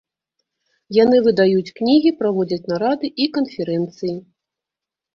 [1.03, 4.21] Яны выдаюць кнігі, праводзяць нарады і канферэнцыі.